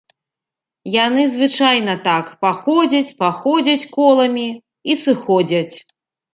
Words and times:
Яны 1.05 1.25
звычайна 1.33 1.93
так 2.07 2.33
паходзяць-паходзяць 2.47 3.89
коламі 3.97 4.49
і 4.89 4.99
сыходзяць. 5.07 5.75